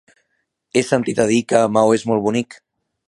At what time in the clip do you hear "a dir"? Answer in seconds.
1.25-1.39